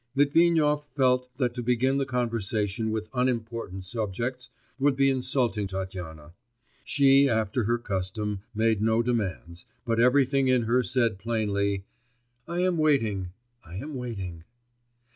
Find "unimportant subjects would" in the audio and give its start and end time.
3.13-4.95